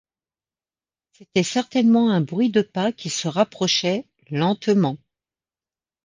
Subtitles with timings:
[1.11, 4.97] C’était certainement un bruit de pas qui se rapprochaient— lentement.